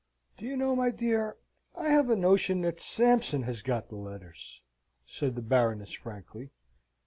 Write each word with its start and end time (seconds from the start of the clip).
"Do 0.35 0.47
you 0.47 0.57
know, 0.57 0.75
my 0.75 0.89
dear, 0.89 1.37
I 1.77 1.89
have 1.89 2.09
a 2.09 2.15
notion 2.15 2.61
that 2.61 2.81
Sampson 2.81 3.43
has 3.43 3.61
got 3.61 3.89
the 3.89 3.95
letters?" 3.97 4.59
said 5.05 5.35
the 5.35 5.43
Baroness, 5.43 5.91
frankly. 5.93 6.49